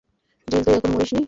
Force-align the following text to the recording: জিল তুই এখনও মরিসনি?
জিল 0.47 0.61
তুই 0.65 0.73
এখনও 0.77 0.93
মরিসনি? 0.93 1.19